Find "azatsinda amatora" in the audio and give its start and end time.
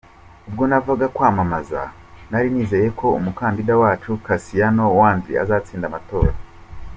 5.43-6.33